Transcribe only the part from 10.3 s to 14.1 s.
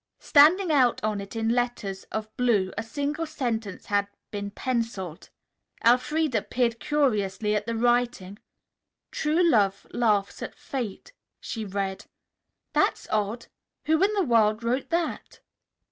at Fate," she read. "That's odd! Who